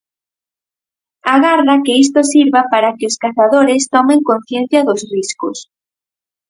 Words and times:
Agarda 1.35 1.73
que 1.85 1.93
isto 2.03 2.19
sirva 2.33 2.61
para 2.73 2.89
que 2.97 3.05
os 3.09 3.19
cazadores 3.23 3.83
tomen 3.95 4.19
conciencia 4.29 4.79
dos 4.87 5.01
riscos. 5.13 5.57